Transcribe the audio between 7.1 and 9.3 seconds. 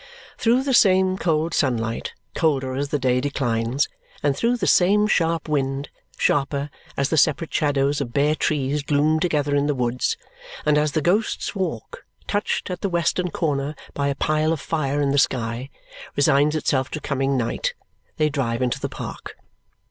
separate shadows of bare trees gloom